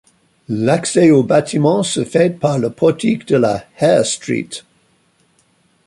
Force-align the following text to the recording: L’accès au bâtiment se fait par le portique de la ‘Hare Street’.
L’accès 0.49 1.11
au 1.11 1.21
bâtiment 1.21 1.83
se 1.83 2.03
fait 2.03 2.31
par 2.39 2.57
le 2.57 2.71
portique 2.71 3.27
de 3.27 3.35
la 3.37 3.63
‘Hare 3.79 4.03
Street’. 4.03 4.63